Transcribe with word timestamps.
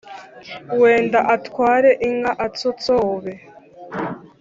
Wenda 0.81 1.19
atware 1.35 1.89
inka 2.07 2.31
atsotsobe 2.45 3.33